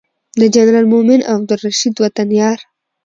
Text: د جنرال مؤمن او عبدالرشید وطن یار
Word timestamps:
د 0.39 0.41
جنرال 0.55 0.85
مؤمن 0.93 1.19
او 1.29 1.33
عبدالرشید 1.39 1.93
وطن 2.03 2.29
یار 2.39 2.59